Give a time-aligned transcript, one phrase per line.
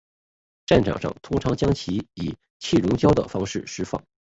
[0.65, 4.03] 战场上通常将其以气溶胶的方式施放。